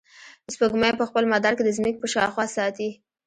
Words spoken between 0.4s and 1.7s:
سپوږمۍ په خپل مدار کې د